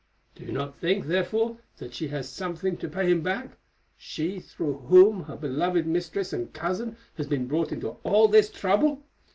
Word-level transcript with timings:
Do 0.33 0.43
you 0.43 0.51
not 0.51 0.79
think, 0.79 1.05
therefore, 1.05 1.59
that 1.77 1.93
she 1.93 2.07
has 2.07 2.27
something 2.27 2.75
to 2.77 2.87
pay 2.89 3.07
him 3.11 3.21
back, 3.21 3.59
she 3.95 4.39
through 4.39 4.79
whom 4.87 5.25
her 5.25 5.35
beloved 5.37 5.85
mistress 5.85 6.33
and 6.33 6.51
cousin 6.51 6.97
has 7.17 7.27
been 7.27 7.45
brought 7.45 7.71
into 7.71 7.89
all 8.03 8.27
this 8.27 8.49
trouble? 8.49 9.03